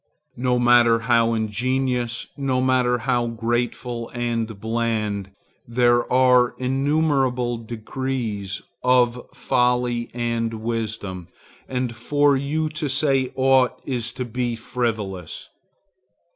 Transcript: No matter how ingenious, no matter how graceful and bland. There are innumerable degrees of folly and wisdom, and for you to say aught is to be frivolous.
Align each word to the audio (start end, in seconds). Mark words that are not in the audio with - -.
No 0.37 0.57
matter 0.57 1.01
how 1.01 1.35
ingenious, 1.35 2.25
no 2.35 2.59
matter 2.59 2.97
how 3.05 3.27
graceful 3.27 4.09
and 4.15 4.59
bland. 4.59 5.29
There 5.67 6.11
are 6.11 6.55
innumerable 6.57 7.59
degrees 7.59 8.63
of 8.83 9.21
folly 9.35 10.09
and 10.15 10.55
wisdom, 10.55 11.27
and 11.67 11.95
for 11.95 12.35
you 12.35 12.67
to 12.69 12.89
say 12.89 13.31
aught 13.35 13.79
is 13.85 14.11
to 14.13 14.25
be 14.25 14.55
frivolous. 14.55 15.49